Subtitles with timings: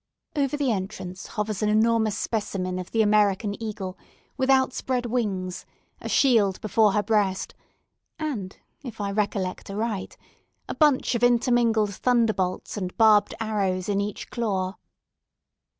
[0.35, 3.99] Over the entrance hovers an enormous specimen of the American eagle,
[4.35, 5.63] with outspread wings,
[6.01, 7.53] a shield before her breast,
[8.17, 10.17] and, if I recollect aright,
[10.67, 14.73] a bunch of intermingled thunderbolts and barbed arrows in each claw.